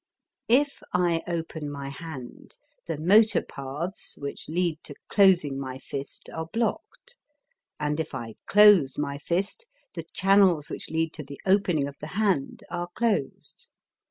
[0.47, 2.57] If I open my hand,
[2.87, 7.17] the motor paths which lead to closing my fist are blocked;
[7.79, 12.07] and if I close my fist, the channels which lead to the opening of the
[12.17, 13.69] hand are closed.